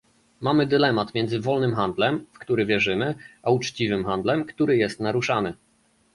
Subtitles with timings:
[0.41, 5.53] Mamy dylemat między wolnym handlem, w który wierzymy, a uczciwym handlem, który jest naruszany